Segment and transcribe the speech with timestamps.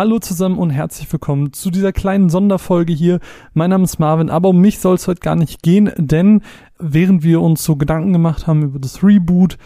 [0.00, 3.20] Hallo zusammen und herzlich willkommen zu dieser kleinen Sonderfolge hier.
[3.52, 6.40] Mein Name ist Marvin, aber um mich soll es heute gar nicht gehen, denn
[6.78, 9.58] während wir uns so Gedanken gemacht haben über das Reboot,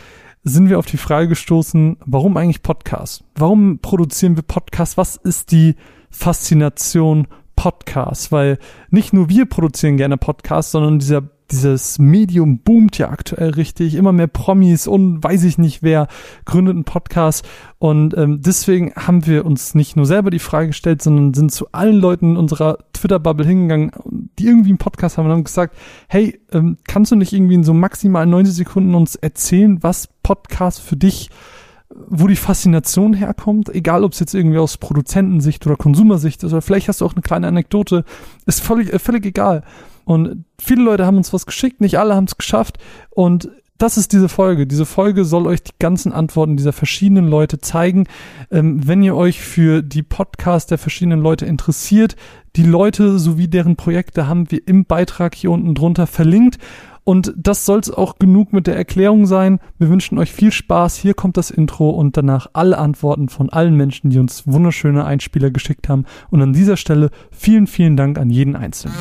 [0.42, 3.22] sind wir auf die Frage gestoßen, warum eigentlich Podcast?
[3.36, 4.96] Warum produzieren wir Podcast?
[4.96, 5.76] Was ist die
[6.10, 8.32] Faszination Podcast?
[8.32, 8.58] Weil
[8.90, 13.94] nicht nur wir produzieren gerne Podcasts, sondern dieser dieses Medium boomt ja aktuell richtig.
[13.94, 16.08] Immer mehr Promis und weiß ich nicht wer
[16.44, 17.46] gründet einen Podcast.
[17.78, 21.66] Und ähm, deswegen haben wir uns nicht nur selber die Frage gestellt, sondern sind zu
[21.72, 23.92] allen Leuten in unserer Twitter-Bubble hingegangen,
[24.38, 25.76] die irgendwie einen Podcast haben und haben gesagt,
[26.08, 30.80] hey, ähm, kannst du nicht irgendwie in so maximal 90 Sekunden uns erzählen, was Podcast
[30.80, 31.30] für dich
[32.08, 36.62] wo die Faszination herkommt, egal ob es jetzt irgendwie aus Produzentensicht oder Konsumersicht ist, oder
[36.62, 38.04] vielleicht hast du auch eine kleine Anekdote,
[38.46, 39.62] ist völlig, äh, völlig egal.
[40.04, 42.78] Und viele Leute haben uns was geschickt, nicht alle haben es geschafft.
[43.10, 44.66] Und das ist diese Folge.
[44.66, 48.06] Diese Folge soll euch die ganzen Antworten dieser verschiedenen Leute zeigen.
[48.50, 52.14] Ähm, wenn ihr euch für die Podcasts der verschiedenen Leute interessiert,
[52.56, 56.58] die Leute sowie deren Projekte haben wir im Beitrag hier unten drunter verlinkt.
[57.02, 59.58] Und das soll es auch genug mit der Erklärung sein.
[59.78, 60.96] Wir wünschen euch viel Spaß.
[60.96, 65.50] Hier kommt das Intro und danach alle Antworten von allen Menschen, die uns wunderschöne Einspieler
[65.50, 66.06] geschickt haben.
[66.30, 68.96] Und an dieser Stelle vielen, vielen Dank an jeden Einzelnen.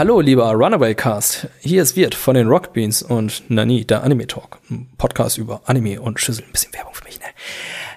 [0.00, 1.46] Hallo, lieber Runaway Cast.
[1.60, 4.56] Hier ist Wirt von den Rockbeans und Nani, der Anime Talk.
[4.70, 6.42] Ein Podcast über Anime und Schüssel.
[6.42, 7.26] Ein bisschen Werbung für mich, ne?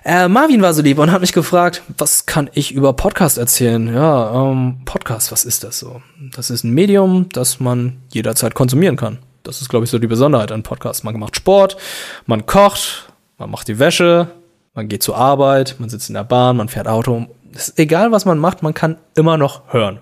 [0.04, 3.88] Äh, Marvin war so lieb und hat mich gefragt, was kann ich über Podcast erzählen?
[3.88, 6.02] Ja, ähm, Podcast, was ist das so?
[6.36, 9.20] Das ist ein Medium, das man jederzeit konsumieren kann.
[9.44, 11.04] Das ist, glaube ich, so die Besonderheit an Podcasts.
[11.04, 11.78] Man macht Sport,
[12.26, 14.28] man kocht, man macht die Wäsche,
[14.74, 17.28] man geht zur Arbeit, man sitzt in der Bahn, man fährt Auto.
[17.54, 20.02] ist egal, was man macht, man kann immer noch hören.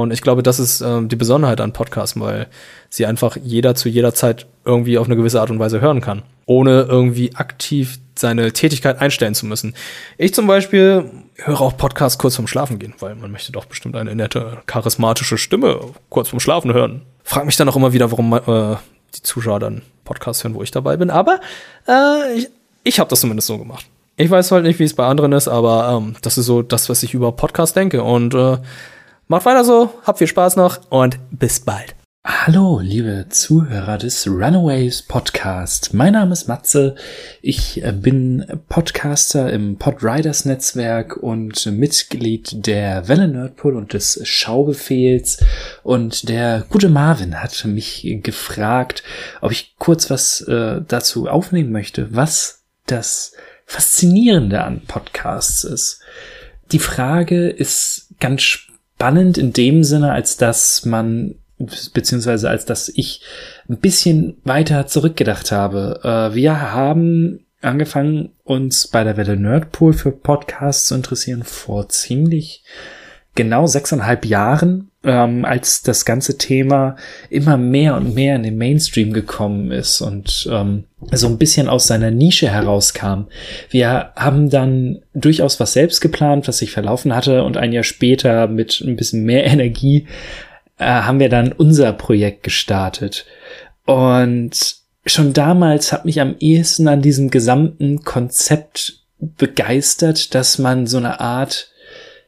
[0.00, 2.46] Und ich glaube, das ist ähm, die Besonderheit an Podcasts, weil
[2.88, 6.22] sie einfach jeder zu jeder Zeit irgendwie auf eine gewisse Art und Weise hören kann,
[6.46, 9.74] ohne irgendwie aktiv seine Tätigkeit einstellen zu müssen.
[10.16, 13.94] Ich zum Beispiel höre auch Podcasts kurz vorm Schlafen gehen, weil man möchte doch bestimmt
[13.94, 15.78] eine nette, charismatische Stimme
[16.08, 17.02] kurz vorm Schlafen hören.
[17.22, 18.76] Frag mich dann auch immer wieder, warum äh,
[19.14, 21.10] die Zuschauer dann Podcasts hören, wo ich dabei bin.
[21.10, 21.38] Aber
[21.86, 22.48] äh, ich,
[22.82, 23.84] ich habe das zumindest so gemacht.
[24.16, 26.88] Ich weiß halt nicht, wie es bei anderen ist, aber ähm, das ist so das,
[26.88, 28.02] was ich über Podcasts denke.
[28.02, 28.56] Und äh,
[29.32, 31.94] Macht weiter so, habt viel Spaß noch und bis bald.
[32.22, 35.94] Hallo, liebe Zuhörer des Runaways Podcast.
[35.94, 36.96] Mein Name ist Matze.
[37.40, 45.42] Ich äh, bin Podcaster im Podriders Netzwerk und Mitglied der Welle Nerdpool und des Schaubefehls.
[45.82, 49.02] Und der gute Marvin hat mich gefragt,
[49.40, 53.32] ob ich kurz was äh, dazu aufnehmen möchte, was das
[53.64, 56.02] Faszinierende an Podcasts ist.
[56.70, 58.71] Die Frage ist ganz spannend
[59.02, 61.34] spannend in dem Sinne, als dass man
[61.92, 63.20] beziehungsweise als dass ich
[63.68, 66.00] ein bisschen weiter zurückgedacht habe.
[66.04, 72.62] Äh, wir haben angefangen, uns bei der Welle Nerdpool für Podcasts zu interessieren vor ziemlich
[73.34, 76.96] genau sechseinhalb Jahren, ähm, als das ganze Thema
[77.30, 81.86] immer mehr und mehr in den Mainstream gekommen ist und ähm, so ein bisschen aus
[81.86, 83.24] seiner Nische herauskam.
[83.70, 88.46] Wir haben dann durchaus was selbst geplant, was sich verlaufen hatte und ein Jahr später
[88.48, 90.06] mit ein bisschen mehr Energie
[90.78, 93.24] äh, haben wir dann unser Projekt gestartet.
[93.86, 94.76] Und
[95.06, 101.20] schon damals hat mich am ehesten an diesem gesamten Konzept begeistert, dass man so eine
[101.20, 101.71] Art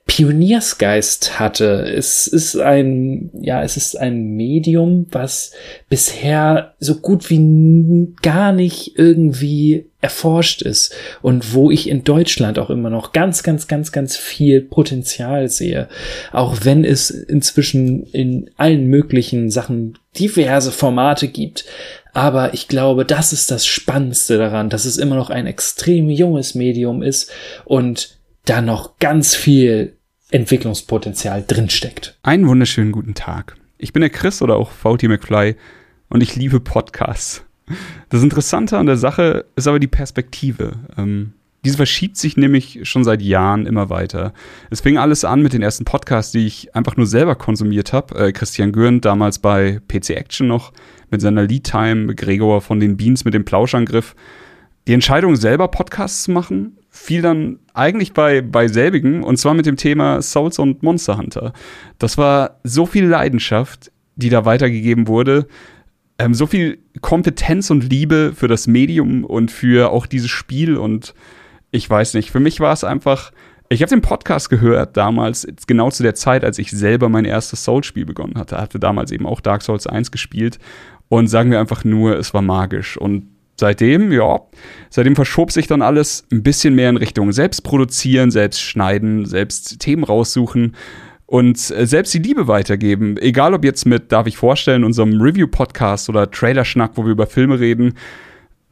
[0.06, 1.82] Pioniersgeist hatte.
[1.82, 5.52] Es ist ein, ja, es ist ein Medium, was
[5.88, 12.68] bisher so gut wie gar nicht irgendwie erforscht ist und wo ich in Deutschland auch
[12.68, 15.88] immer noch ganz, ganz, ganz, ganz viel Potenzial sehe.
[16.32, 21.64] Auch wenn es inzwischen in allen möglichen Sachen diverse Formate gibt.
[22.12, 26.54] Aber ich glaube, das ist das Spannendste daran, dass es immer noch ein extrem junges
[26.54, 27.30] Medium ist
[27.64, 29.96] und da noch ganz viel
[30.30, 32.18] Entwicklungspotenzial drinsteckt.
[32.22, 33.56] Einen wunderschönen guten Tag.
[33.78, 35.56] Ich bin der Chris oder auch VT McFly
[36.08, 37.44] und ich liebe Podcasts.
[38.10, 40.72] Das Interessante an der Sache ist aber die Perspektive.
[40.98, 41.32] Ähm,
[41.64, 44.34] diese verschiebt sich nämlich schon seit Jahren immer weiter.
[44.68, 48.26] Es fing alles an mit den ersten Podcasts, die ich einfach nur selber konsumiert habe.
[48.26, 50.72] Äh, Christian Gürn damals bei PC Action noch
[51.10, 54.14] mit seiner Lead Time, Gregor von den Beans mit dem Plauschangriff.
[54.86, 59.66] Die Entscheidung, selber Podcasts zu machen, fiel dann eigentlich bei, bei selbigen und zwar mit
[59.66, 61.52] dem Thema Souls und Monster Hunter.
[61.98, 65.48] Das war so viel Leidenschaft, die da weitergegeben wurde.
[66.20, 71.14] ähm, so viel Kompetenz und Liebe für das Medium und für auch dieses Spiel und
[71.72, 73.32] ich weiß nicht, für mich war es einfach,
[73.68, 77.64] ich habe den Podcast gehört damals, genau zu der Zeit, als ich selber mein erstes
[77.64, 78.58] Souls-Spiel begonnen hatte.
[78.58, 80.60] Hatte damals eben auch Dark Souls 1 gespielt
[81.08, 82.96] und sagen wir einfach nur, es war magisch.
[82.96, 84.40] Und seitdem, ja,
[84.90, 89.80] seitdem verschob sich dann alles ein bisschen mehr in Richtung selbst produzieren, selbst schneiden, selbst
[89.80, 90.74] Themen raussuchen
[91.26, 93.16] und äh, selbst die Liebe weitergeben.
[93.18, 97.58] Egal ob jetzt mit, darf ich vorstellen, unserem Review-Podcast oder Trailer-Schnack, wo wir über Filme
[97.60, 97.94] reden.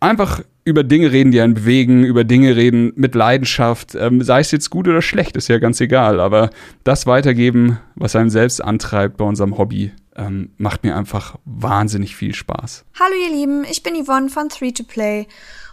[0.00, 3.94] Einfach über Dinge reden, die einen bewegen, über Dinge reden mit Leidenschaft.
[3.94, 6.20] Ähm, sei es jetzt gut oder schlecht, ist ja ganz egal.
[6.20, 6.50] Aber
[6.84, 12.34] das weitergeben, was einen selbst antreibt bei unserem Hobby, ähm, macht mir einfach wahnsinnig viel
[12.34, 12.84] Spaß.
[13.00, 15.26] Hallo ihr Lieben, ich bin Yvonne von 3to Play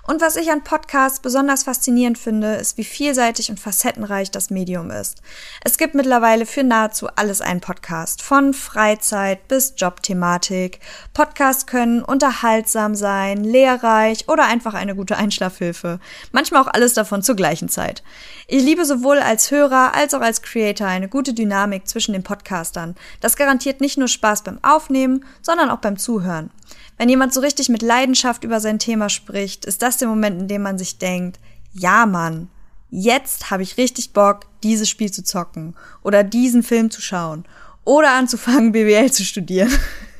[0.08, 4.92] und was ich an Podcasts besonders faszinierend finde, ist, wie vielseitig und facettenreich das Medium
[4.92, 5.22] ist.
[5.64, 10.80] Es gibt mittlerweile für nahezu alles einen Podcast, von Freizeit bis Jobthematik.
[11.14, 16.00] Podcasts können unterhaltsam sein, lehrreich oder einfach eine gute Einschlafhilfe.
[16.32, 18.04] Manchmal auch alles davon zur gleichen Zeit.
[18.48, 22.96] Ich liebe sowohl als Hörer als auch als Creator eine gute Dynamik zwischen den Podcastern.
[23.22, 26.50] Das garantiert nicht nur Spaß beim Aufnehmen, sondern auch beim Zuhören.
[26.98, 30.48] Wenn jemand so richtig mit Leidenschaft über sein Thema spricht, ist das der Moment, in
[30.48, 31.40] dem man sich denkt,
[31.74, 32.50] ja Mann,
[32.90, 37.46] jetzt habe ich richtig Bock, dieses Spiel zu zocken oder diesen Film zu schauen
[37.86, 39.72] oder anzufangen, BWL zu studieren.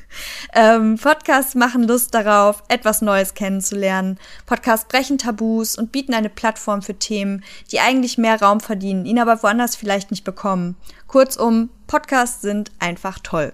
[0.54, 4.18] ähm, Podcasts machen Lust darauf, etwas Neues kennenzulernen.
[4.46, 9.18] Podcasts brechen Tabus und bieten eine Plattform für Themen, die eigentlich mehr Raum verdienen, ihn
[9.18, 10.76] aber woanders vielleicht nicht bekommen.
[11.06, 13.52] Kurzum, Podcasts sind einfach toll.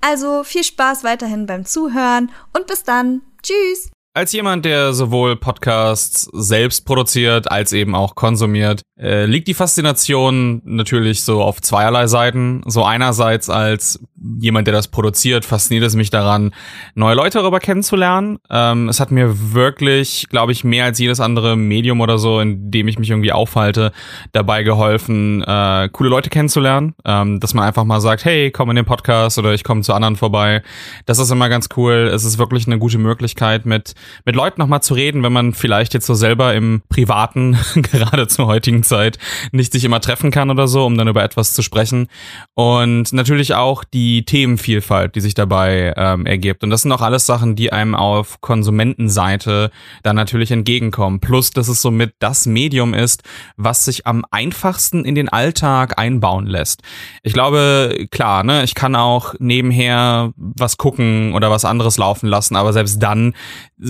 [0.00, 3.22] Also viel Spaß weiterhin beim Zuhören und bis dann.
[3.42, 3.90] Tschüss.
[4.14, 10.60] Als jemand, der sowohl Podcasts selbst produziert als eben auch konsumiert, äh, liegt die Faszination
[10.66, 12.60] natürlich so auf zweierlei Seiten.
[12.66, 14.00] So einerseits als
[14.38, 16.54] jemand, der das produziert, fasziniert es mich daran,
[16.94, 18.38] neue Leute darüber kennenzulernen.
[18.50, 22.70] Ähm, es hat mir wirklich, glaube ich, mehr als jedes andere Medium oder so, in
[22.70, 23.92] dem ich mich irgendwie aufhalte,
[24.32, 26.94] dabei geholfen, äh, coole Leute kennenzulernen.
[27.06, 29.94] Ähm, dass man einfach mal sagt, hey, komm in den Podcast oder ich komme zu
[29.94, 30.62] anderen vorbei.
[31.06, 32.10] Das ist immer ganz cool.
[32.12, 33.94] Es ist wirklich eine gute Möglichkeit, mit,
[34.24, 38.46] mit Leuten nochmal zu reden, wenn man vielleicht jetzt so selber im Privaten, gerade zur
[38.46, 39.18] heutigen Zeit
[39.52, 42.08] nicht sich immer treffen kann oder so, um dann über etwas zu sprechen.
[42.54, 46.62] Und natürlich auch die Themenvielfalt, die sich dabei ähm, ergibt.
[46.64, 49.70] Und das sind auch alles Sachen, die einem auf Konsumentenseite
[50.02, 51.20] dann natürlich entgegenkommen.
[51.20, 53.22] Plus, dass es somit das Medium ist,
[53.56, 56.82] was sich am einfachsten in den Alltag einbauen lässt.
[57.22, 62.56] Ich glaube, klar, ne, ich kann auch nebenher was gucken oder was anderes laufen lassen,
[62.56, 63.34] aber selbst dann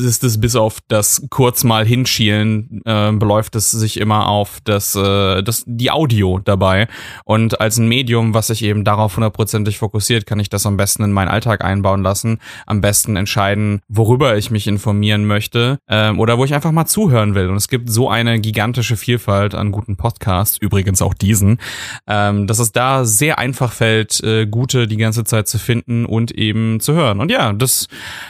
[0.05, 4.95] ist es bis auf das kurz mal hinschielen, äh, beläuft es sich immer auf das
[4.95, 6.89] äh, das, die Audio dabei.
[7.25, 11.05] Und als ein Medium, was sich eben darauf hundertprozentig fokussiert, kann ich das am besten
[11.05, 12.39] in meinen Alltag einbauen lassen.
[12.67, 17.35] Am besten entscheiden, worüber ich mich informieren möchte ähm, oder wo ich einfach mal zuhören
[17.35, 17.49] will.
[17.49, 21.59] Und es gibt so eine gigantische Vielfalt an guten Podcasts, übrigens auch diesen,
[22.07, 26.33] ähm, dass es da sehr einfach fällt, äh, gute die ganze Zeit zu finden und
[26.33, 27.21] eben zu hören.
[27.21, 27.89] Und ja, das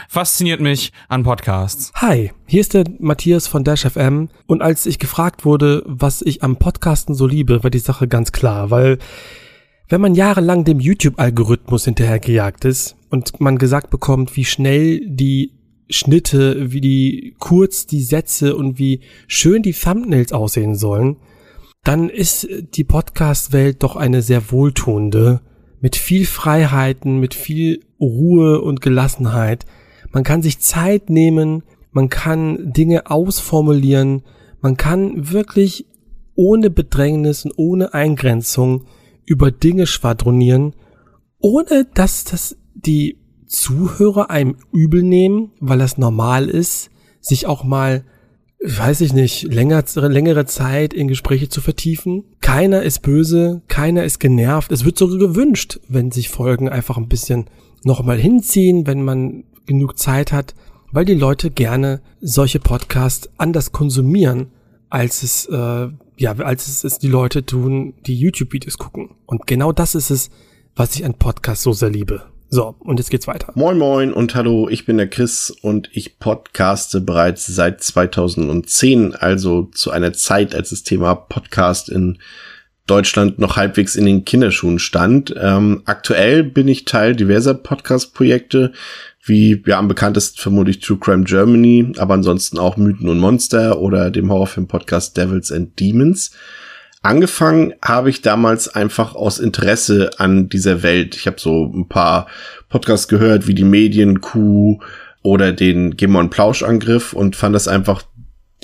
[0.09, 1.62] fasziniert mich an Podcasts.
[1.95, 6.43] Hi, hier ist der Matthias von Dash FM und als ich gefragt wurde, was ich
[6.43, 8.99] am Podcasten so liebe, war die Sache ganz klar, weil
[9.89, 15.53] wenn man jahrelang dem YouTube-Algorithmus hinterhergejagt ist und man gesagt bekommt, wie schnell die
[15.89, 21.19] Schnitte, wie die kurz die Sätze und wie schön die Thumbnails aussehen sollen,
[21.85, 25.43] dann ist die Podcast-Welt doch eine sehr wohltuende,
[25.81, 29.67] mit viel Freiheiten, mit viel Ruhe und Gelassenheit.
[30.13, 34.23] Man kann sich Zeit nehmen, man kann Dinge ausformulieren,
[34.61, 35.87] man kann wirklich
[36.35, 38.85] ohne Bedrängnis und ohne Eingrenzung
[39.25, 40.75] über Dinge schwadronieren,
[41.39, 46.91] ohne dass das die Zuhörer einem übel nehmen, weil das normal ist,
[47.21, 48.05] sich auch mal,
[48.65, 52.25] weiß ich nicht, länger, längere Zeit in Gespräche zu vertiefen.
[52.41, 54.73] Keiner ist böse, keiner ist genervt.
[54.73, 57.47] Es wird sogar gewünscht, wenn sich Folgen einfach ein bisschen
[57.85, 60.55] nochmal hinziehen, wenn man genug Zeit hat,
[60.91, 64.51] weil die Leute gerne solche Podcasts anders konsumieren,
[64.91, 69.11] als es äh, ja, als es, es die Leute tun, die YouTube-Videos gucken.
[69.27, 70.31] Und genau das ist es,
[70.77, 72.23] was ich an Podcasts so sehr liebe.
[72.49, 73.51] So, und jetzt geht's weiter.
[73.55, 79.71] Moin moin und hallo, ich bin der Chris und ich podcaste bereits seit 2010, also
[79.73, 82.19] zu einer Zeit, als das Thema Podcast in
[82.87, 85.35] Deutschland noch halbwegs in den Kinderschuhen stand.
[85.41, 88.73] Ähm, aktuell bin ich Teil diverser Podcast-Projekte,
[89.25, 94.11] wie ja am bekanntesten vermutlich True Crime Germany, aber ansonsten auch Mythen und Monster oder
[94.11, 96.33] dem Horrorfilm-Podcast Devils and Demons.
[97.03, 101.17] Angefangen habe ich damals einfach aus Interesse an dieser Welt.
[101.17, 102.29] Ich habe so ein paar
[102.69, 104.81] Podcasts gehört, wie die Medienkuh
[105.23, 108.03] oder den Gemon Plauschangriff und fand das einfach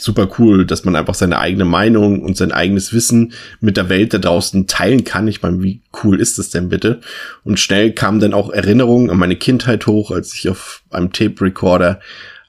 [0.00, 4.14] super cool, dass man einfach seine eigene Meinung und sein eigenes Wissen mit der Welt
[4.14, 5.28] da draußen teilen kann.
[5.28, 7.00] Ich meine, wie cool ist das denn bitte?
[7.44, 11.40] Und schnell kamen dann auch Erinnerungen an meine Kindheit hoch, als ich auf einem Tape
[11.40, 12.00] Recorder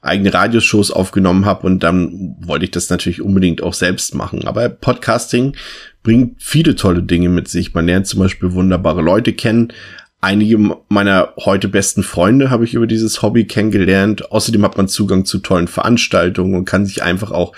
[0.02, 4.46] eigene Radioshows aufgenommen habe und dann wollte ich das natürlich unbedingt auch selbst machen.
[4.46, 5.54] Aber Podcasting
[6.02, 7.74] bringt viele tolle Dinge mit sich.
[7.74, 9.72] Man lernt zum Beispiel wunderbare Leute kennen,
[10.22, 14.30] Einige meiner heute besten Freunde habe ich über dieses Hobby kennengelernt.
[14.30, 17.54] Außerdem hat man Zugang zu tollen Veranstaltungen und kann sich einfach auch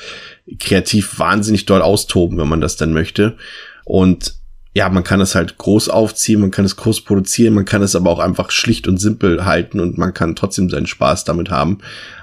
[0.60, 3.36] kreativ wahnsinnig doll austoben, wenn man das dann möchte.
[3.84, 4.36] Und
[4.74, 7.96] ja, man kann es halt groß aufziehen, man kann es groß produzieren, man kann es
[7.96, 11.78] aber auch einfach schlicht und simpel halten und man kann trotzdem seinen Spaß damit haben.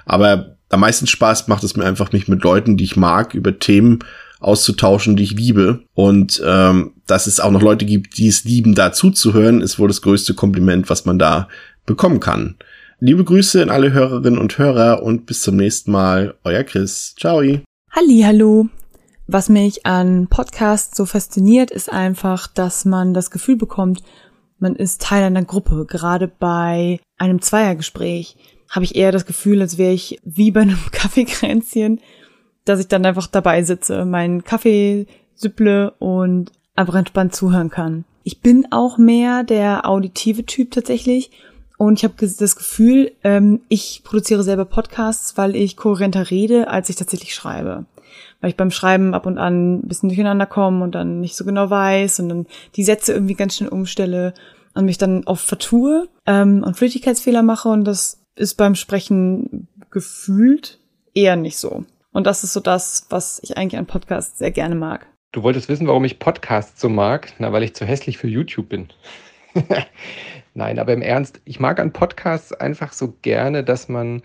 [0.06, 3.58] Aber am meisten Spaß macht es mir einfach, mich mit Leuten, die ich mag, über
[3.58, 4.00] Themen
[4.40, 5.84] auszutauschen, die ich liebe.
[5.94, 9.88] Und ähm, dass es auch noch Leute gibt, die es lieben, da zuzuhören, ist wohl
[9.88, 11.48] das größte Kompliment, was man da
[11.86, 12.56] bekommen kann.
[12.98, 16.34] Liebe Grüße an alle Hörerinnen und Hörer und bis zum nächsten Mal.
[16.44, 17.14] Euer Chris.
[17.18, 17.40] Ciao.
[17.40, 18.68] Halli, hallo.
[19.26, 24.02] Was mich an Podcasts so fasziniert, ist einfach, dass man das Gefühl bekommt,
[24.58, 25.86] man ist Teil einer Gruppe.
[25.88, 28.36] Gerade bei einem Zweiergespräch
[28.68, 32.00] habe ich eher das Gefühl, als wäre ich wie bei einem Kaffeekränzchen
[32.70, 38.04] dass ich dann einfach dabei sitze, meinen Kaffee süpple und einfach entspannt zuhören kann.
[38.22, 41.30] Ich bin auch mehr der auditive Typ tatsächlich
[41.78, 46.90] und ich habe das Gefühl, ähm, ich produziere selber Podcasts, weil ich kohärenter rede, als
[46.90, 47.86] ich tatsächlich schreibe.
[48.40, 51.44] Weil ich beim Schreiben ab und an ein bisschen durcheinander komme und dann nicht so
[51.44, 52.46] genau weiß und dann
[52.76, 54.34] die Sätze irgendwie ganz schnell umstelle
[54.74, 60.78] und mich dann oft vertue ähm, und Flüchtigkeitsfehler mache und das ist beim Sprechen gefühlt
[61.14, 61.84] eher nicht so.
[62.12, 65.06] Und das ist so das, was ich eigentlich an Podcasts sehr gerne mag.
[65.32, 67.32] Du wolltest wissen, warum ich Podcasts so mag?
[67.38, 68.88] Na, weil ich zu hässlich für YouTube bin.
[70.54, 74.22] Nein, aber im Ernst, ich mag an Podcasts einfach so gerne, dass man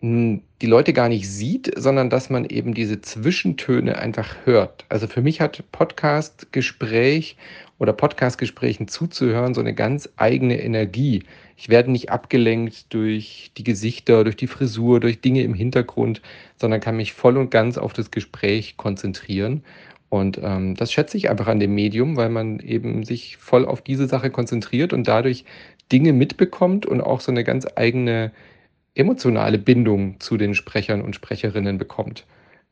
[0.00, 4.86] hm, die Leute gar nicht sieht, sondern dass man eben diese Zwischentöne einfach hört.
[4.88, 7.36] Also für mich hat Podcast-Gespräch
[7.78, 11.24] oder Podcast-Gesprächen zuzuhören so eine ganz eigene Energie.
[11.60, 16.22] Ich werde nicht abgelenkt durch die Gesichter, durch die Frisur, durch Dinge im Hintergrund,
[16.56, 19.64] sondern kann mich voll und ganz auf das Gespräch konzentrieren.
[20.08, 23.82] Und ähm, das schätze ich einfach an dem Medium, weil man eben sich voll auf
[23.82, 25.44] diese Sache konzentriert und dadurch
[25.90, 28.30] Dinge mitbekommt und auch so eine ganz eigene
[28.94, 32.24] emotionale Bindung zu den Sprechern und Sprecherinnen bekommt.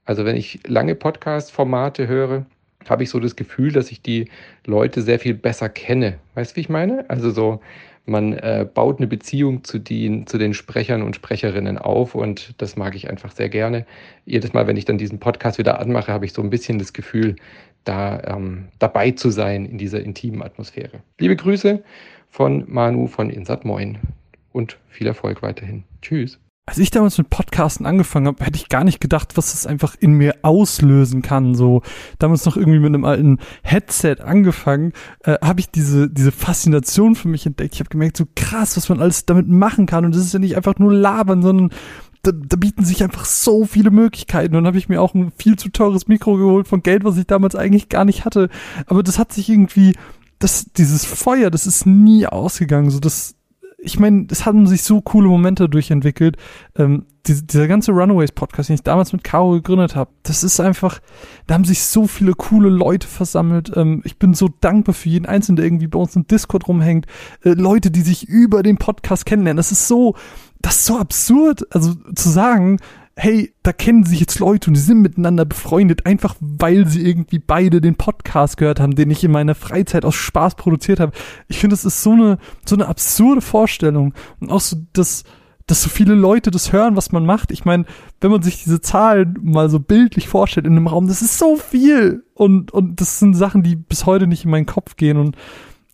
[0.04, 2.46] Also wenn ich lange Podcast-Formate höre,
[2.88, 4.28] habe ich so das Gefühl, dass ich die
[4.64, 6.20] Leute sehr viel besser kenne.
[6.34, 7.10] Weißt du, wie ich meine?
[7.10, 7.60] Also so,
[8.06, 12.76] man äh, baut eine Beziehung zu den, zu den Sprechern und Sprecherinnen auf und das
[12.76, 13.84] mag ich einfach sehr gerne.
[14.25, 16.92] Jedes Mal, wenn ich dann diesen Podcast wieder anmache, habe ich so ein bisschen das
[16.92, 17.36] Gefühl,
[17.84, 21.00] da ähm, dabei zu sein in dieser intimen Atmosphäre.
[21.18, 21.82] Liebe Grüße
[22.30, 23.98] von Manu von Insat Moin
[24.52, 25.84] und viel Erfolg weiterhin.
[26.00, 26.38] Tschüss.
[26.68, 29.94] Als ich damals mit Podcasten angefangen habe, hätte ich gar nicht gedacht, was das einfach
[30.00, 31.54] in mir auslösen kann.
[31.54, 31.82] So
[32.18, 34.92] damals noch irgendwie mit einem alten Headset angefangen,
[35.23, 37.75] äh, habe ich diese diese Faszination für mich entdeckt.
[37.75, 40.04] Ich habe gemerkt, so krass, was man alles damit machen kann.
[40.04, 41.70] Und das ist ja nicht einfach nur labern, sondern
[42.23, 44.56] da, da bieten sich einfach so viele Möglichkeiten.
[44.56, 47.16] Und dann habe ich mir auch ein viel zu teures Mikro geholt von Geld, was
[47.16, 48.49] ich damals eigentlich gar nicht hatte.
[48.87, 49.94] Aber das hat sich irgendwie
[50.40, 52.90] das, dieses Feuer, das ist nie ausgegangen.
[52.90, 53.35] So, das,
[53.86, 56.36] ich meine, es haben sich so coole Momente durchentwickelt.
[56.76, 61.00] Ähm, die, dieser ganze Runaways-Podcast, den ich damals mit Caro gegründet habe, das ist einfach,
[61.46, 63.72] da haben sich so viele coole Leute versammelt.
[63.76, 67.06] Ähm, ich bin so dankbar für jeden Einzelnen, der irgendwie bei uns im Discord rumhängt.
[67.44, 69.56] Äh, Leute, die sich über den Podcast kennenlernen.
[69.56, 70.16] Das ist so,
[70.60, 72.78] das ist so absurd, also zu sagen,
[73.18, 77.38] hey, da kennen sich jetzt Leute und die sind miteinander befreundet, einfach weil sie irgendwie
[77.38, 81.12] beide den Podcast gehört haben, den ich in meiner Freizeit aus Spaß produziert habe.
[81.49, 84.12] Ich finde, das ist so eine, so eine absurde Vorstellung.
[84.38, 85.25] Und auch so, dass,
[85.66, 87.52] dass so viele Leute das hören, was man macht.
[87.52, 87.87] Ich meine,
[88.20, 91.56] wenn man sich diese Zahlen mal so bildlich vorstellt in einem Raum, das ist so
[91.56, 92.23] viel.
[92.35, 95.16] Und, und das sind Sachen, die bis heute nicht in meinen Kopf gehen.
[95.16, 95.37] Und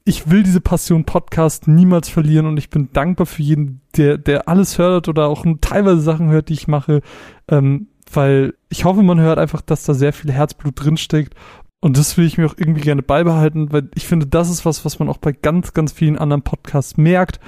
[0.05, 4.49] ich will diese Passion Podcast niemals verlieren und ich bin dankbar für jeden, der, der
[4.49, 7.03] alles hört oder auch teilweise Sachen hört, die ich mache,
[7.49, 11.35] ähm, weil ich hoffe, man hört einfach, dass da sehr viel Herzblut drinsteckt
[11.81, 14.85] und das will ich mir auch irgendwie gerne beibehalten, weil ich finde, das ist was,
[14.85, 17.39] was man auch bei ganz, ganz vielen anderen Podcasts merkt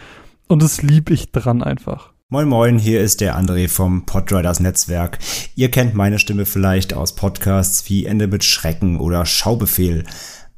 [0.46, 2.12] und das lieb ich dran einfach.
[2.30, 5.18] Moin Moin, hier ist der André vom Podriders Netzwerk.
[5.56, 10.04] Ihr kennt meine Stimme vielleicht aus Podcasts wie Ende mit Schrecken oder Schaubefehl.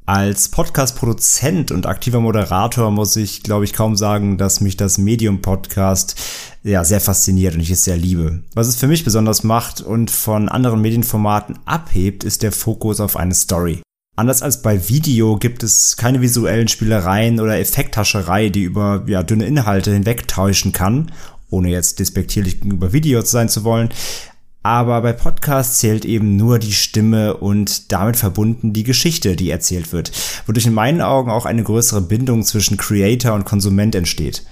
[0.07, 6.15] Als Podcast-Produzent und aktiver Moderator muss ich, glaube ich, kaum sagen, dass mich das Medium-Podcast
[6.63, 8.41] ja sehr fasziniert und ich es sehr liebe.
[8.53, 13.17] Was es für mich besonders macht und von anderen Medienformaten abhebt, ist der Fokus auf
[13.17, 13.81] eine Story.
[14.15, 19.45] Anders als bei Video gibt es keine visuellen Spielereien oder Effekthascherei, die über ja, dünne
[19.45, 21.11] Inhalte hinwegtäuschen kann
[21.49, 23.89] ohne jetzt despektierlich gegenüber Videos sein zu wollen.
[24.63, 29.93] Aber bei Podcasts zählt eben nur die Stimme und damit verbunden die Geschichte, die erzählt
[29.93, 30.11] wird,
[30.45, 34.43] wodurch in meinen Augen auch eine größere Bindung zwischen Creator und Konsument entsteht.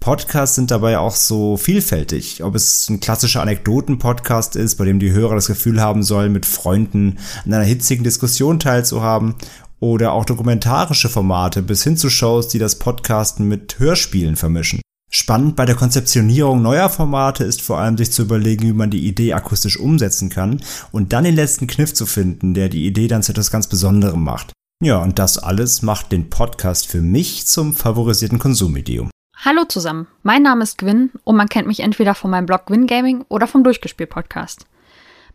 [0.00, 2.42] Podcasts sind dabei auch so vielfältig.
[2.42, 6.44] Ob es ein klassischer Anekdoten-Podcast ist, bei dem die Hörer das Gefühl haben sollen, mit
[6.44, 9.36] Freunden an einer hitzigen Diskussion teilzuhaben,
[9.78, 14.80] oder auch dokumentarische Formate bis hin zu Shows, die das Podcasten mit Hörspielen vermischen.
[15.14, 19.06] Spannend bei der Konzeptionierung neuer Formate ist vor allem sich zu überlegen, wie man die
[19.06, 23.22] Idee akustisch umsetzen kann und dann den letzten Kniff zu finden, der die Idee dann
[23.22, 24.54] zu etwas ganz Besonderem macht.
[24.82, 29.10] Ja, und das alles macht den Podcast für mich zum favorisierten Konsummedium.
[29.36, 32.86] Hallo zusammen, mein Name ist Gwyn und man kennt mich entweder von meinem Blog Gwyn
[32.86, 34.64] Gaming oder vom Durchgespielt Podcast.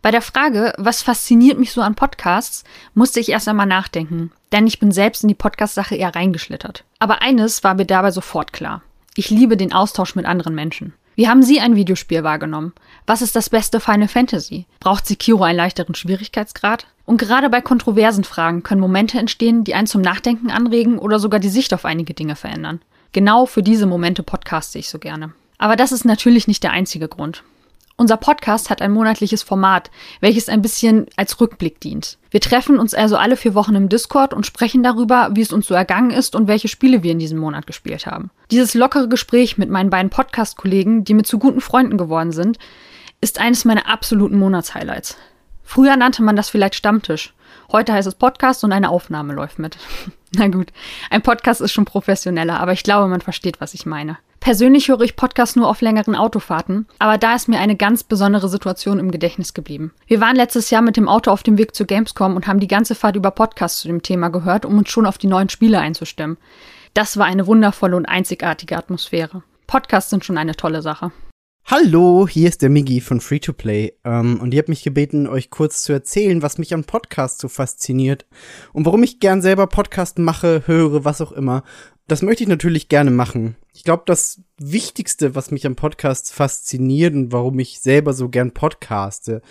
[0.01, 2.63] Bei der Frage, was fasziniert mich so an Podcasts,
[2.95, 6.83] musste ich erst einmal nachdenken, denn ich bin selbst in die Podcast-Sache eher reingeschlittert.
[6.97, 8.81] Aber eines war mir dabei sofort klar.
[9.17, 10.93] Ich liebe den Austausch mit anderen Menschen.
[11.15, 12.73] Wie haben Sie ein Videospiel wahrgenommen?
[13.07, 14.67] Was ist das beste Final Fantasy?
[14.79, 16.85] Braucht Sekiro einen leichteren Schwierigkeitsgrad?
[17.03, 21.39] Und gerade bei kontroversen Fragen können Momente entstehen, die einen zum Nachdenken anregen oder sogar
[21.39, 22.79] die Sicht auf einige Dinge verändern.
[23.11, 25.33] Genau für diese Momente podcaste ich so gerne.
[25.57, 27.43] Aber das ist natürlich nicht der einzige Grund.
[27.99, 29.89] Unser Podcast hat ein monatliches Format,
[30.19, 32.19] welches ein bisschen als Rückblick dient.
[32.29, 35.65] Wir treffen uns also alle vier Wochen im Discord und sprechen darüber, wie es uns
[35.65, 38.29] so ergangen ist und welche Spiele wir in diesem Monat gespielt haben.
[38.51, 42.59] Dieses lockere Gespräch mit meinen beiden Podcast-Kollegen, die mir zu guten Freunden geworden sind,
[43.19, 45.17] ist eines meiner absoluten Monatshighlights.
[45.63, 47.33] Früher nannte man das vielleicht Stammtisch.
[47.71, 49.79] Heute heißt es Podcast und eine Aufnahme läuft mit.
[50.35, 50.67] Na gut,
[51.09, 54.19] ein Podcast ist schon professioneller, aber ich glaube, man versteht, was ich meine.
[54.39, 58.47] Persönlich höre ich Podcasts nur auf längeren Autofahrten, aber da ist mir eine ganz besondere
[58.47, 59.91] Situation im Gedächtnis geblieben.
[60.05, 62.67] Wir waren letztes Jahr mit dem Auto auf dem Weg zu Gamescom und haben die
[62.67, 65.79] ganze Fahrt über Podcasts zu dem Thema gehört, um uns schon auf die neuen Spiele
[65.79, 66.37] einzustimmen.
[66.93, 69.43] Das war eine wundervolle und einzigartige Atmosphäre.
[69.67, 71.11] Podcasts sind schon eine tolle Sache.
[71.69, 75.27] Hallo, hier ist der Migi von Free to Play ähm, und ihr habt mich gebeten,
[75.27, 78.25] euch kurz zu erzählen, was mich an Podcasts so fasziniert
[78.71, 81.63] und warum ich gern selber Podcast mache, höre, was auch immer.
[82.07, 83.57] Das möchte ich natürlich gerne machen.
[83.73, 88.53] Ich glaube, das Wichtigste, was mich am Podcast fasziniert und warum ich selber so gern
[88.53, 89.41] podcaste,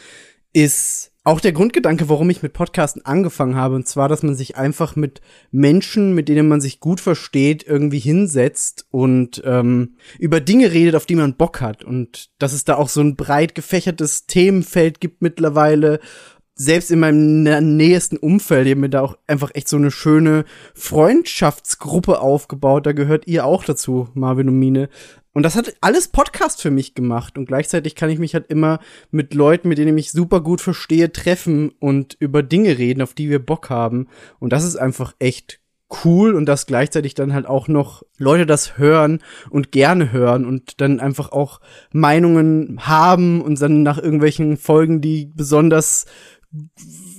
[0.54, 3.74] ist auch der Grundgedanke, warum ich mit Podcasten angefangen habe.
[3.74, 7.98] Und zwar, dass man sich einfach mit Menschen, mit denen man sich gut versteht, irgendwie
[7.98, 11.84] hinsetzt und ähm, über Dinge redet, auf die man Bock hat.
[11.84, 16.00] Und dass es da auch so ein breit gefächertes Themenfeld gibt mittlerweile
[16.56, 22.20] selbst in meinem nähesten Umfeld, ihr mir da auch einfach echt so eine schöne Freundschaftsgruppe
[22.20, 22.86] aufgebaut.
[22.86, 24.88] Da gehört ihr auch dazu, Marvin und Mine.
[25.34, 27.36] Und das hat alles Podcast für mich gemacht.
[27.36, 30.62] Und gleichzeitig kann ich mich halt immer mit Leuten, mit denen ich mich super gut
[30.62, 34.08] verstehe, treffen und über Dinge reden, auf die wir Bock haben.
[34.38, 35.60] Und das ist einfach echt
[36.04, 40.80] cool und dass gleichzeitig dann halt auch noch Leute das hören und gerne hören und
[40.80, 41.60] dann einfach auch
[41.92, 46.06] Meinungen haben und dann nach irgendwelchen Folgen, die besonders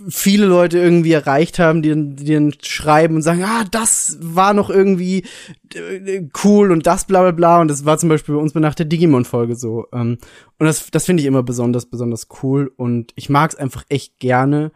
[0.09, 4.69] viele Leute irgendwie erreicht haben, die, die dann schreiben und sagen, ah, das war noch
[4.69, 5.25] irgendwie
[5.73, 7.61] äh, cool und das bla bla bla.
[7.61, 9.85] Und das war zum Beispiel bei uns nach der Digimon-Folge so.
[9.93, 10.17] Ähm,
[10.57, 12.71] und das, das finde ich immer besonders, besonders cool.
[12.75, 14.71] Und ich mag es einfach echt gerne.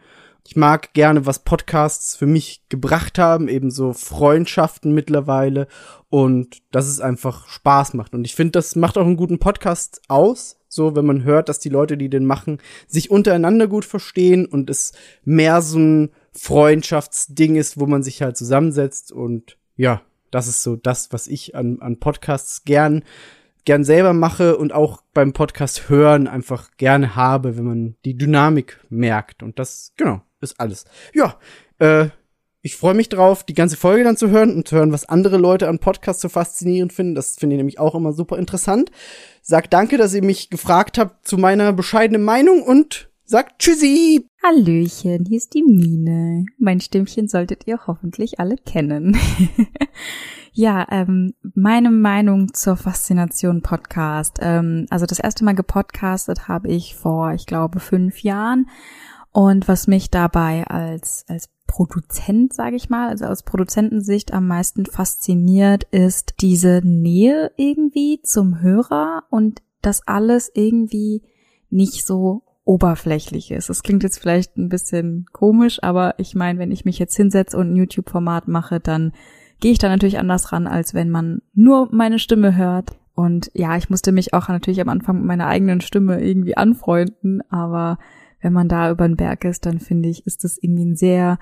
[0.46, 5.68] Ich mag gerne, was Podcasts für mich gebracht haben, eben so Freundschaften mittlerweile
[6.10, 8.12] und dass es einfach Spaß macht.
[8.12, 11.58] Und ich finde, das macht auch einen guten Podcast aus, so wenn man hört, dass
[11.58, 14.92] die Leute, die den machen, sich untereinander gut verstehen und es
[15.24, 20.76] mehr so ein Freundschaftsding ist, wo man sich halt zusammensetzt und ja, das ist so
[20.76, 23.04] das, was ich an, an Podcasts gern
[23.64, 28.80] gern selber mache und auch beim Podcast hören einfach gerne habe, wenn man die Dynamik
[28.88, 30.84] merkt und das genau ist alles.
[31.14, 31.36] Ja,
[31.78, 32.08] äh,
[32.64, 35.36] ich freue mich drauf, die ganze Folge dann zu hören und zu hören, was andere
[35.36, 37.16] Leute an Podcasts so faszinierend finden.
[37.16, 38.92] Das finde ich nämlich auch immer super interessant.
[39.52, 44.26] Sag danke, dass ihr mich gefragt habt zu meiner bescheidenen Meinung und sagt Tschüssi!
[44.42, 46.46] Hallöchen, hier ist die Mine.
[46.56, 49.14] Mein Stimmchen solltet ihr hoffentlich alle kennen.
[50.52, 54.38] ja, ähm, meine Meinung zur Faszination Podcast.
[54.40, 58.70] Ähm, also das erste Mal gepodcastet habe ich vor, ich glaube, fünf Jahren.
[59.32, 64.84] Und was mich dabei als, als Produzent, sage ich mal, also aus Produzentensicht am meisten
[64.84, 71.22] fasziniert, ist diese Nähe irgendwie zum Hörer und das alles irgendwie
[71.70, 73.70] nicht so oberflächlich ist.
[73.70, 77.56] Das klingt jetzt vielleicht ein bisschen komisch, aber ich meine, wenn ich mich jetzt hinsetze
[77.56, 79.12] und ein YouTube-Format mache, dann
[79.60, 82.90] gehe ich da natürlich anders ran, als wenn man nur meine Stimme hört.
[83.14, 87.42] Und ja, ich musste mich auch natürlich am Anfang mit meiner eigenen Stimme irgendwie anfreunden,
[87.50, 87.98] aber
[88.42, 91.38] wenn man da über den Berg ist, dann finde ich, ist das irgendwie ein sehr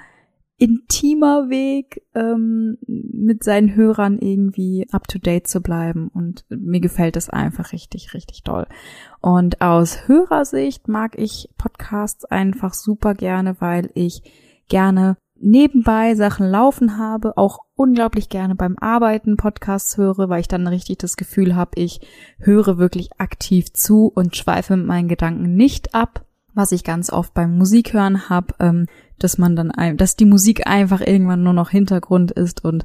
[0.60, 6.08] intimer Weg, ähm, mit seinen Hörern irgendwie up to date zu bleiben.
[6.12, 8.66] Und mir gefällt es einfach richtig, richtig toll.
[9.20, 14.22] Und aus Hörersicht mag ich Podcasts einfach super gerne, weil ich
[14.68, 20.66] gerne nebenbei Sachen laufen habe, auch unglaublich gerne beim Arbeiten Podcasts höre, weil ich dann
[20.66, 22.00] richtig das Gefühl habe, ich
[22.38, 27.34] höre wirklich aktiv zu und schweife mit meinen Gedanken nicht ab, was ich ganz oft
[27.34, 28.86] beim Musikhören habe, ähm,
[29.18, 32.84] dass man dann, dass die Musik einfach irgendwann nur noch Hintergrund ist und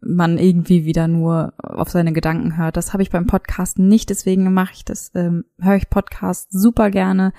[0.00, 2.76] man irgendwie wieder nur auf seine Gedanken hört.
[2.76, 6.90] Das habe ich beim Podcasten nicht, deswegen mache ich das, ähm, höre ich Podcasts super
[6.90, 7.32] gerne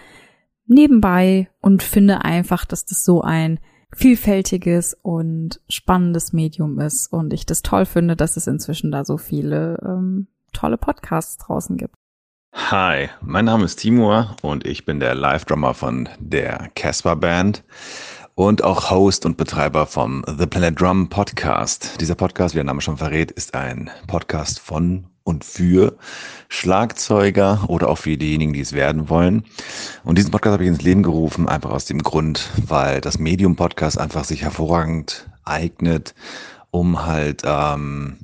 [0.67, 3.59] nebenbei und finde einfach, dass das so ein
[3.93, 9.17] vielfältiges und spannendes Medium ist und ich das toll finde, dass es inzwischen da so
[9.17, 11.95] viele ähm, tolle Podcasts draußen gibt.
[12.53, 17.63] Hi, mein Name ist Timur und ich bin der Live-Drummer von der Casper Band
[18.35, 21.99] und auch Host und Betreiber vom The Planet Drum Podcast.
[21.99, 25.97] Dieser Podcast, wie der Name schon verrät, ist ein Podcast von und für
[26.49, 29.43] Schlagzeuger oder auch für diejenigen, die es werden wollen.
[30.03, 33.55] Und diesen Podcast habe ich ins Leben gerufen, einfach aus dem Grund, weil das Medium
[33.55, 36.15] Podcast einfach sich hervorragend eignet,
[36.69, 38.17] um halt ähm,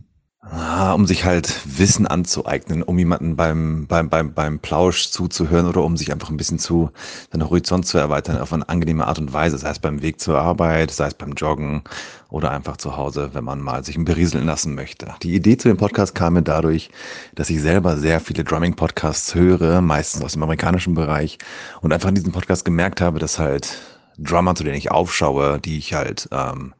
[0.49, 5.83] Ah, um sich halt Wissen anzueignen, um jemanden beim, beim, beim, beim Plausch zuzuhören oder
[5.83, 6.89] um sich einfach ein bisschen zu,
[7.31, 10.39] seinen Horizont zu erweitern auf eine angenehme Art und Weise, sei es beim Weg zur
[10.39, 11.83] Arbeit, sei es beim Joggen
[12.29, 15.07] oder einfach zu Hause, wenn man mal sich berieseln lassen möchte.
[15.21, 16.91] Die Idee zu dem Podcast kam mir dadurch,
[17.35, 21.39] dass ich selber sehr viele Drumming-Podcasts höre, meistens aus dem amerikanischen Bereich
[21.81, 25.77] und einfach in diesem Podcast gemerkt habe, dass halt Drummer, zu denen ich aufschaue, die
[25.77, 26.73] ich halt ähm,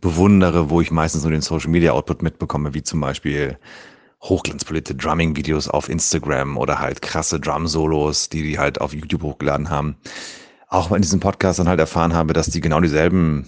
[0.00, 3.58] bewundere, wo ich meistens nur den Social Media Output mitbekomme, wie zum Beispiel
[4.22, 9.96] hochglanzpolierte Drumming-Videos auf Instagram oder halt krasse Drum-Solos, die die halt auf YouTube hochgeladen haben.
[10.68, 13.46] Auch in diesem Podcast dann halt erfahren habe, dass die genau dieselben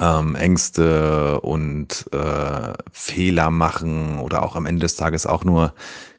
[0.00, 5.74] ähm, Ängste und äh, Fehler machen oder auch am Ende des Tages auch nur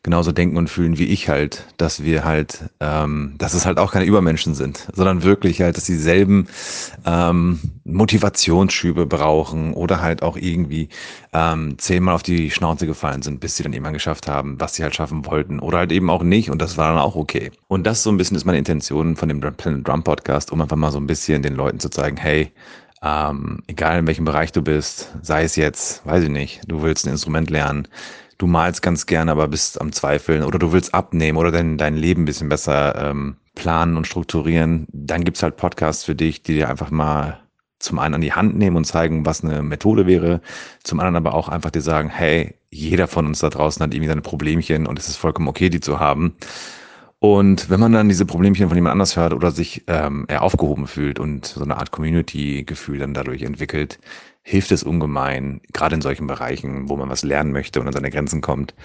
[0.06, 3.92] genauso denken und fühlen wie ich halt, dass wir halt, ähm, dass es halt auch
[3.92, 6.48] keine Übermenschen sind, sondern wirklich halt, dass dieselben
[7.08, 10.90] ähm, Motivationsschübe brauchen oder halt auch irgendwie
[11.34, 14.84] ähm, zehnmal auf die Schnauze gefallen sind, bis sie dann irgendwann geschafft haben, was sie
[14.84, 17.52] halt schaffen wollten oder halt eben auch nicht und das war dann auch okay.
[17.68, 20.92] Und das so ein bisschen ist meine Intention von dem Drum Podcast, um einfach mal
[20.92, 22.52] so ein bisschen den Leuten zu zeigen, hey,
[23.02, 27.06] ähm, egal in welchem Bereich du bist, sei es jetzt, weiß ich nicht, du willst
[27.06, 27.88] ein Instrument lernen,
[28.38, 31.96] du malst ganz gerne, aber bist am Zweifeln oder du willst abnehmen oder dein, dein
[31.96, 36.54] Leben ein bisschen besser ähm, planen und strukturieren, dann gibt's halt Podcasts für dich, die
[36.54, 37.40] dir einfach mal
[37.80, 40.42] zum einen an die Hand nehmen und zeigen, was eine Methode wäre,
[40.84, 44.10] zum anderen aber auch einfach dir sagen, hey, jeder von uns da draußen hat irgendwie
[44.10, 46.36] seine Problemchen und es ist vollkommen okay, die zu haben.
[47.26, 50.86] Und wenn man dann diese Problemchen von jemand anders hört oder sich ähm, eher aufgehoben
[50.86, 53.98] fühlt und so eine Art Community-Gefühl dann dadurch entwickelt,
[54.44, 58.12] hilft es ungemein, gerade in solchen Bereichen, wo man was lernen möchte und an seine
[58.12, 58.76] Grenzen kommt,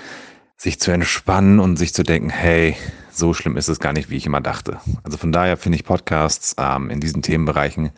[0.57, 2.77] sich zu entspannen und sich zu denken, hey,
[3.11, 4.81] so schlimm ist es gar nicht, wie ich immer dachte.
[5.03, 7.91] Also von daher finde ich Podcasts ähm, in diesen Themenbereichen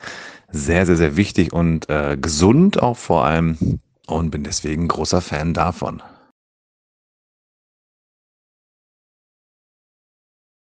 [0.50, 3.78] sehr, sehr, sehr wichtig und äh, gesund auch vor allem
[4.08, 6.02] und bin deswegen großer Fan davon.